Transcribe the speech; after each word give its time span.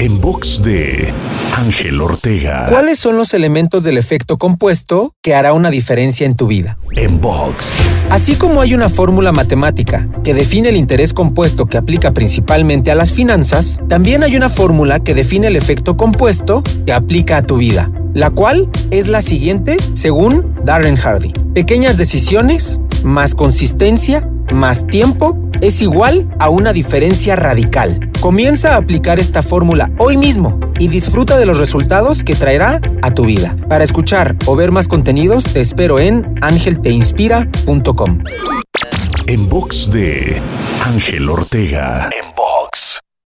En 0.00 0.20
box 0.20 0.62
de 0.62 1.12
Ángel 1.56 2.00
Ortega. 2.00 2.66
¿Cuáles 2.68 3.00
son 3.00 3.16
los 3.16 3.34
elementos 3.34 3.82
del 3.82 3.98
efecto 3.98 4.38
compuesto 4.38 5.12
que 5.22 5.34
hará 5.34 5.52
una 5.52 5.70
diferencia 5.70 6.24
en 6.24 6.36
tu 6.36 6.46
vida? 6.46 6.78
En 6.94 7.20
box. 7.20 7.84
Así 8.08 8.36
como 8.36 8.60
hay 8.60 8.74
una 8.74 8.88
fórmula 8.88 9.32
matemática 9.32 10.08
que 10.22 10.34
define 10.34 10.68
el 10.68 10.76
interés 10.76 11.12
compuesto 11.12 11.66
que 11.66 11.78
aplica 11.78 12.12
principalmente 12.12 12.92
a 12.92 12.94
las 12.94 13.12
finanzas, 13.12 13.80
también 13.88 14.22
hay 14.22 14.36
una 14.36 14.48
fórmula 14.48 15.00
que 15.00 15.14
define 15.14 15.48
el 15.48 15.56
efecto 15.56 15.96
compuesto 15.96 16.62
que 16.86 16.92
aplica 16.92 17.38
a 17.38 17.42
tu 17.42 17.56
vida, 17.56 17.90
la 18.14 18.30
cual 18.30 18.70
es 18.92 19.08
la 19.08 19.20
siguiente 19.20 19.78
según 19.94 20.54
Darren 20.64 20.94
Hardy. 20.94 21.32
Pequeñas 21.54 21.96
decisiones 21.96 22.78
más 23.02 23.34
consistencia 23.34 24.28
más 24.54 24.86
tiempo 24.86 25.36
es 25.60 25.80
igual 25.80 26.28
a 26.38 26.48
una 26.48 26.72
diferencia 26.72 27.36
radical. 27.36 28.10
Comienza 28.20 28.74
a 28.74 28.76
aplicar 28.76 29.18
esta 29.18 29.42
fórmula 29.42 29.90
hoy 29.98 30.16
mismo 30.16 30.58
y 30.78 30.88
disfruta 30.88 31.38
de 31.38 31.46
los 31.46 31.58
resultados 31.58 32.22
que 32.22 32.34
traerá 32.34 32.80
a 33.02 33.12
tu 33.12 33.24
vida. 33.24 33.56
Para 33.68 33.84
escuchar 33.84 34.36
o 34.46 34.56
ver 34.56 34.72
más 34.72 34.88
contenidos 34.88 35.44
te 35.44 35.60
espero 35.60 35.98
en 35.98 36.34
angelteinspira.com. 36.40 38.22
En 39.26 39.48
box 39.48 39.90
de 39.92 40.40
Ángel 40.84 41.28
Ortega. 41.28 42.08